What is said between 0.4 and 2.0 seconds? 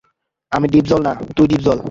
আমি ডিপজল না, তুই ডিপজল।